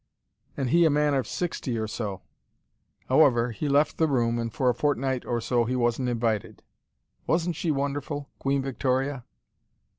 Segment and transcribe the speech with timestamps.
[0.57, 2.23] And he a man of sixty or so.
[3.07, 6.63] However, he left the room and for a fortnight or so he wasn't invited
[7.27, 9.25] Wasn't she wonderful Queen Victoria?"